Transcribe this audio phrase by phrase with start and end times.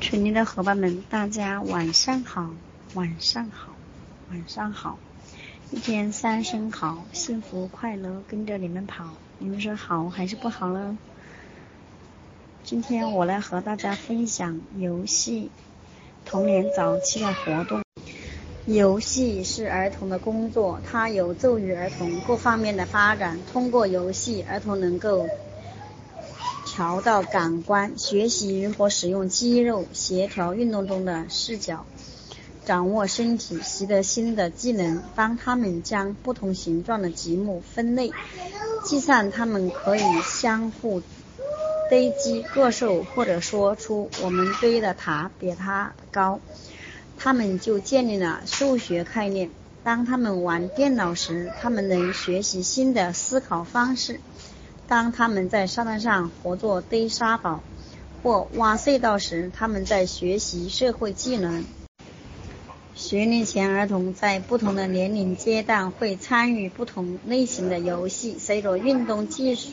[0.00, 2.50] 群里的伙伴们，大家晚上好，
[2.94, 3.74] 晚上好，
[4.30, 4.96] 晚上好！
[5.72, 9.04] 一天三声好，幸福快乐跟着你们跑，
[9.38, 10.96] 你们说好还是不好呢？
[12.62, 15.50] 今天我来和大家分享游戏
[16.24, 17.82] 童年早期的活动。
[18.66, 23.38] 游戏是儿童的工作，它有助于儿童各方面的发展。
[23.52, 25.26] 通过游戏，儿童能够。
[26.78, 31.84] 调到感官，学习如何使用肌肉协调运动中的视角，
[32.64, 35.02] 掌握身体，习得新的技能。
[35.16, 38.12] 当他们将不同形状的积木分类，
[38.84, 41.02] 计算他们可以相互
[41.90, 46.38] 堆积个数，或者说出我们堆的塔比它高，
[47.18, 49.50] 他们就建立了数学概念。
[49.82, 54.20] 当他们玩电脑时，他们能学习新的思考方式。
[54.88, 57.60] 当他们在沙滩上合作堆沙堡
[58.22, 61.64] 或挖隧道时，他们在学习社会技能。
[62.94, 68.36] 学龄前儿童在不同的年龄阶段会参与不同类型的游戏。
[68.40, 69.68] 随着运动技术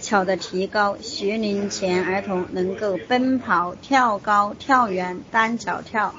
[0.00, 6.12] 巧的提高，学龄前儿童能够奔跑、跳高、跳远、单脚跳、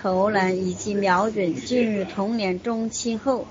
[0.00, 1.54] 投篮以及瞄准。
[1.54, 3.46] 进入童年中期后，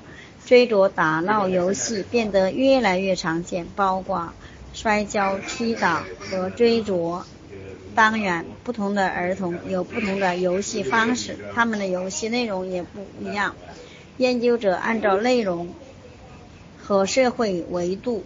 [0.46, 4.34] 追逐打闹游戏变得越来越常见，包括
[4.74, 7.22] 摔跤、踢打和追逐。
[7.96, 13.56] 当然，不同的儿童有不同的游戏方式，他们的游戏内容也不一样。
[14.18, 15.70] 研究者按照内容
[16.84, 18.24] 和社会维度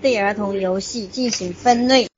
[0.00, 2.08] 对儿童游戏进行分类。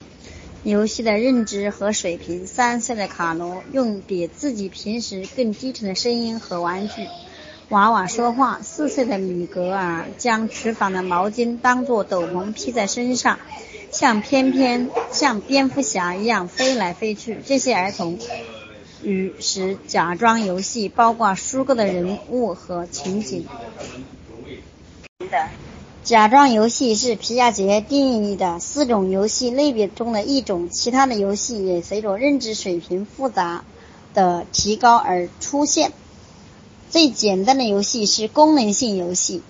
[0.65, 7.07] 游戏的认知和水平：三岁的卡罗用比自己平时更低沉的声音和玩具。
[7.73, 8.61] 娃娃说话。
[8.63, 13.39] 四岁的米格尔将厨房的毛巾当作斗篷披在身上，
[13.91, 17.39] 像翩翩像蝙蝠侠一样飞来飞去。
[17.47, 18.19] 这些儿童
[19.03, 23.47] 与时假装游戏包括虚构的人物和情景。
[26.05, 33.65] 假装游戏是皮亚杰定义的四种游戏类别中的一种，其他的游戏也随着认知水平复杂
[34.13, 35.93] 的提高而出现。
[36.93, 39.41] 最简单的游戏是功能性游戏，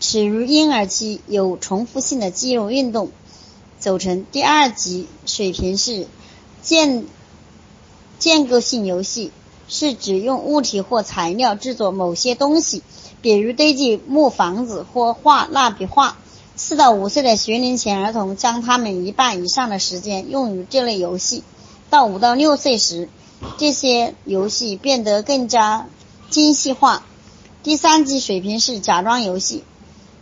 [0.00, 3.12] 始于婴儿期，有重复性的肌肉运动
[3.78, 4.26] 组成。
[4.32, 6.08] 第二级水平是
[6.62, 7.04] 建
[8.18, 9.30] 建构性游戏，
[9.68, 12.82] 是指用物体或材料制作某些东西，
[13.22, 16.18] 比如堆积木房子或画蜡笔画。
[16.56, 21.44] 四到五岁的学龄前儿童将他们一半以上的时间用于这类游戏，
[21.88, 23.08] 到五到六岁时，
[23.58, 25.86] 这些游戏变得更加。
[26.30, 27.04] 精细化。
[27.62, 29.64] 第三级水平是假装游戏，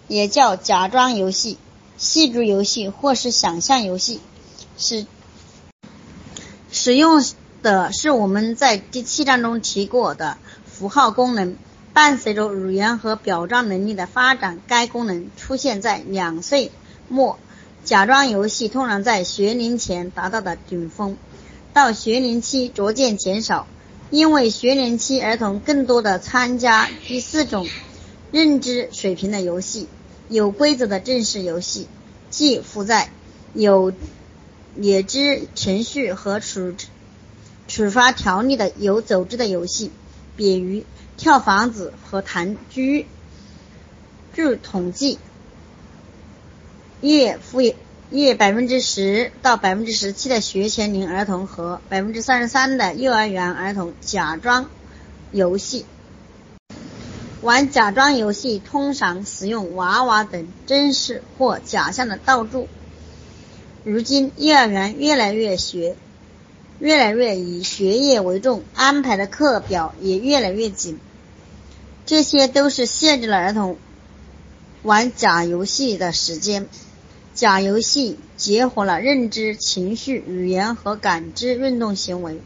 [0.09, 1.59] 也叫假装游戏、
[1.97, 4.21] 戏剧游戏或是想象游戏，
[4.77, 5.07] 是
[6.73, 7.25] 使用
[7.63, 11.57] 的是我们在第七章中提过的符号功能。
[11.95, 16.71] 伴随着语言和表彰能力的发展，该功能出现在两岁
[17.09, 17.41] 末。
[17.83, 21.17] 假装游戏通常在学龄前达到的顶峰，
[21.73, 23.67] 到学龄期逐渐减少。
[24.11, 27.69] 因为学龄期儿童更多的参加第四种
[28.33, 29.87] 认知水平的游戏，
[30.29, 31.87] 有规则的正式游戏，
[32.31, 33.11] 即负载
[33.53, 33.93] 有
[34.77, 36.75] 也知程序和处
[37.67, 39.91] 处罚条例的有组织的游戏，
[40.37, 40.85] 比如
[41.19, 43.05] 跳房子和弹狙。
[44.35, 45.19] 据统计，
[47.03, 47.61] 岳父。
[48.11, 54.71] 约百分之十到百分之十七的学前龄儿童和百分之三十三的幼儿园儿童假装
[55.31, 55.85] 游戏。
[57.43, 62.67] 玩假装游戏通常使用娃娃等真实或假象的道具。
[63.85, 65.95] 如今，幼儿园越来越学，
[66.79, 70.99] 越来越以学业为重，安排的课表也越来越紧。
[72.07, 73.77] 这些都是限制了儿童
[74.83, 76.67] 玩假游戏的时间。
[77.39, 82.43] 假游戏结合了认知、情绪、语言和感知运动行为，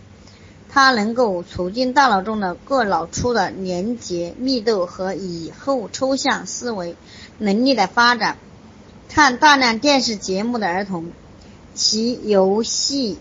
[0.69, 6.95] 它能够促进大脑中的各脑区的连接密度和以后抽象思维
[7.39, 8.37] 能力的发展。
[9.09, 11.07] 看大量电视节目的儿童，
[11.75, 13.17] 其游戏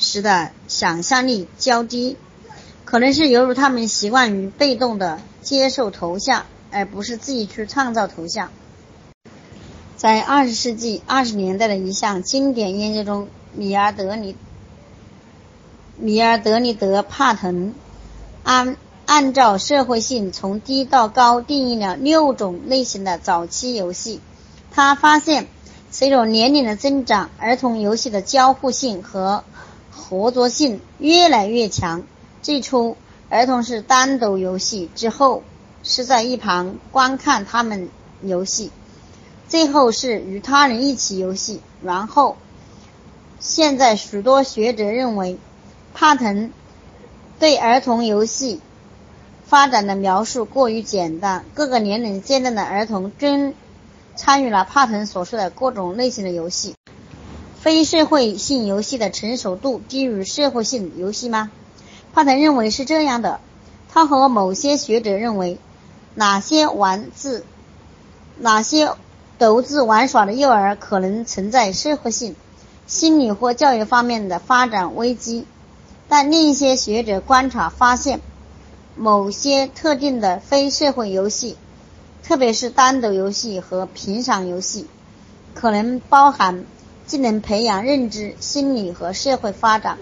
[0.00, 2.16] 时的想象力较低，
[2.84, 8.50] 可能是由于他们习惯于被动的接受头像，而不是自己去创造头像。
[10.02, 14.34] 在二十世纪二十年代的一项经典研究中，米尔德尼
[15.96, 17.72] 米尔德尼德帕腾
[18.42, 18.76] 按
[19.06, 24.20] 按照社会性从低到高定义了六种类型的早期游戏。
[24.72, 25.46] 他发现，
[25.92, 29.44] 随着年龄的增长，儿童游戏的交互性和
[29.92, 32.02] 合作性越来越强。
[32.42, 32.96] 最初，
[33.28, 35.44] 儿童是单独游戏，之后
[35.84, 37.88] 是在一旁观看他们
[38.20, 38.72] 游戏，
[39.52, 41.60] 最后是与他人一起游戏。
[41.84, 42.38] 然后，
[43.38, 45.36] 现在许多学者认为，
[45.92, 46.50] 帕腾
[47.38, 48.62] 对儿童游戏
[49.44, 51.44] 发展的描述过于简单。
[51.52, 53.54] 各个年龄阶段的儿童均
[54.16, 56.74] 参与了帕腾所说的各种类型的游戏。
[57.60, 61.50] 非社会性游戏的成熟度低于社会性游戏吗？
[62.14, 63.38] 帕腾认为是这样的。
[63.90, 65.58] 他和某些学者认为，
[66.14, 67.44] 哪些玩字、
[68.38, 68.94] 哪些
[69.42, 72.36] 独自玩耍的幼儿可能存在社会性、
[72.86, 75.46] 心理或教育方面的发展危机。
[76.08, 78.20] 但另一些学者观察发现，
[78.94, 81.56] 某些特定的非社会游戏，
[82.22, 84.86] 特别是单独游戏和平常游戏，
[85.54, 86.64] 可能包含
[87.08, 89.98] 既能培养认知、心理和社会发展。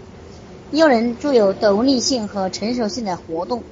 [0.70, 3.62] 又能具有独立性和成熟性的活动，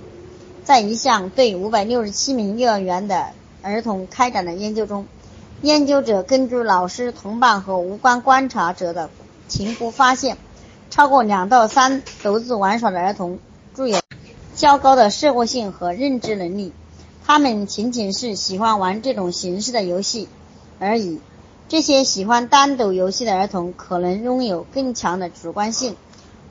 [0.64, 3.26] 在一项对五百六十七名幼儿园的
[3.60, 5.06] 儿童开展的研究中，
[5.60, 9.10] 研究者根据老师、同伴和无关观察者的
[9.48, 10.38] 评估发现，
[10.90, 13.38] 超过两到三独自玩耍的儿童
[13.74, 13.98] 具有
[14.54, 16.72] 较高的社会性和认知能力。
[17.26, 20.28] 他们仅仅是喜欢玩这种形式的游戏
[20.78, 21.20] 而已。
[21.68, 25.96] 这些喜欢单独游戏的儿童可能拥有更强的主观性。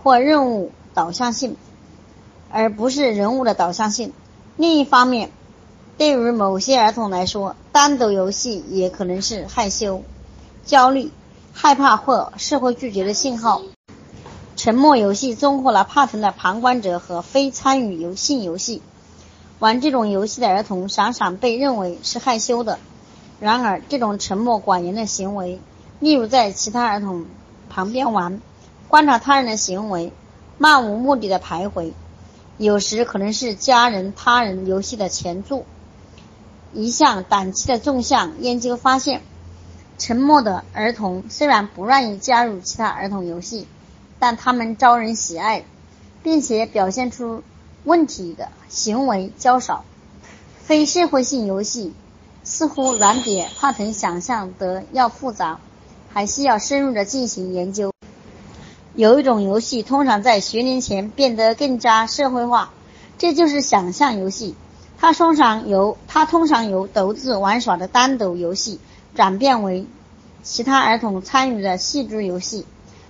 [0.04, 1.57] 或任务导向性，
[2.50, 4.13] 而不是人物的导向性。
[4.56, 5.31] 另一方面，
[5.98, 10.04] 对于某些儿童来说，单独游戏也可能是害羞、
[10.64, 11.12] 焦虑、
[11.54, 13.64] 害怕或社会拒绝的信号。
[14.56, 18.84] 沉默游戏综合了怕疼的旁观者和非参与游戏游戏。
[19.58, 22.78] 玩这种游戏的儿童常常被认为是害羞的。
[23.40, 25.60] 然而，这种沉默寡言的行为，
[26.00, 27.26] 例如在其他儿童
[27.70, 28.40] 旁边玩。
[28.88, 30.14] 观察他人的行为，
[30.60, 31.92] 漫无目的的徘徊，
[32.58, 35.66] 有时可能是家人、他人游戏的前奏。
[36.78, 39.24] 一项短期的纵向研究发现，
[39.98, 43.66] 沉默的儿童虽然不愿意加入其他儿童游戏，
[44.20, 45.66] 但他们招人喜爱，
[46.22, 47.42] 并且表现出
[47.84, 49.86] 问题的行为较少。
[50.62, 51.96] 非社会性游戏
[52.44, 55.60] 似乎远比帕腾想象的要复杂，
[56.14, 57.92] 还需要深入的进行研究。
[58.94, 62.72] 有一种游戏通常在学龄前变得更加社会化，
[63.18, 64.56] 这就是想象游戏。
[65.00, 68.80] 它通常由它通常由独自玩耍的单独游戏
[69.16, 69.86] 转变为
[70.44, 72.66] 其他儿童参与的戏剧游戏。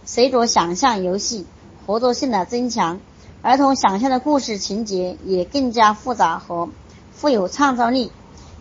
[0.06, 1.46] 随着想象游戏
[1.86, 3.00] 合作性的增强，
[3.42, 6.70] 儿童想象的故事情节也更加复杂和
[7.14, 8.12] 富有创造力。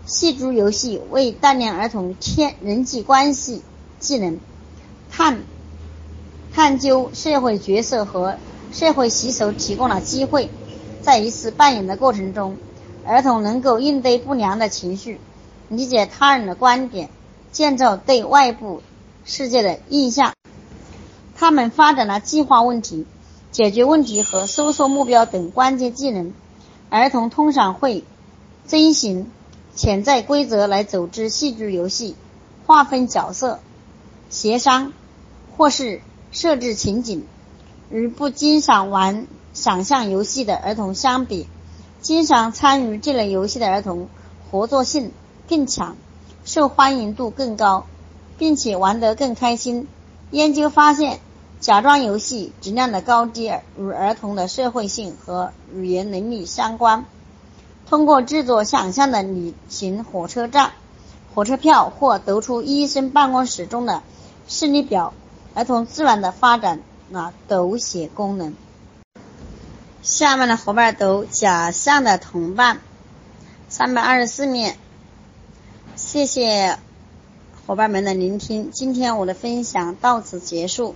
[0.06, 3.62] 戏剧游戏为锻炼儿童天人际关系
[3.98, 4.38] 技能，
[5.10, 5.38] 探。
[6.54, 8.36] 探究社会角色和
[8.72, 10.48] 社会习俗提供了机会，
[11.02, 12.56] 在一次扮演的过程中，
[13.06, 15.20] 儿童能够应对不良的情绪，
[15.68, 17.08] 理解他人的观点，
[17.52, 18.82] 建造对外部
[19.24, 20.32] 世界的印象。
[21.36, 23.06] 他们发展了计划问题、
[23.52, 26.32] 解决问题和搜索目标等关键技能。
[26.90, 28.04] 儿童通常会
[28.66, 29.30] 遵循
[29.74, 32.16] 潜在规则来组织戏剧游戏，
[32.66, 33.60] 划分角色、
[34.28, 34.92] 协商，
[35.56, 36.00] 或是。
[36.32, 37.24] 设置情景，
[37.88, 41.46] 与不经常玩想象游戏的儿童相比，
[42.06, 44.08] 经常参与这类游戏的儿童
[44.48, 45.10] 合作性
[45.48, 45.96] 更强，
[46.44, 47.84] 受欢迎度更高，
[48.38, 49.88] 并且玩得更开心。
[50.30, 51.18] 研究发现，
[51.58, 57.06] 假装游戏质量的高低与儿童的社会性和语言能力相关。
[57.88, 60.74] 通过制作想象的旅行火车站、
[61.34, 64.04] 火车票或读出医生办公室中的
[64.46, 65.12] 视力表。
[65.54, 68.54] 儿童自然的发展了读写功能。
[70.06, 72.78] 下面的伙伴读假象的同伴，
[73.68, 74.76] 三百二十四面。
[75.96, 76.78] 谢谢
[77.66, 80.94] 伙伴们的聆听，今天我的分享到此结束。